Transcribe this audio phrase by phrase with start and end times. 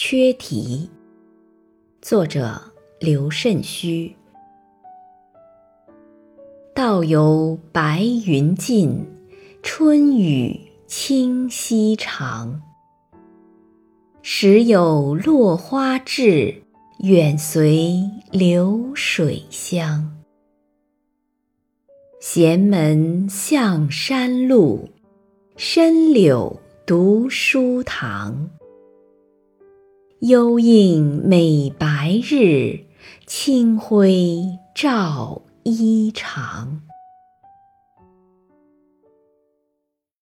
[0.00, 0.88] 缺题，
[2.00, 2.62] 作者
[3.00, 4.14] 刘慎虚。
[6.72, 9.04] 道有白云尽，
[9.60, 10.56] 春雨
[10.86, 12.62] 清溪长。
[14.22, 16.62] 时有落花至，
[17.00, 20.16] 远随流水香。
[22.20, 24.88] 闲门向山路，
[25.56, 26.56] 深柳
[26.86, 28.48] 读书堂。
[30.20, 32.86] 幽映美白日，
[33.24, 36.66] 清辉照衣裳。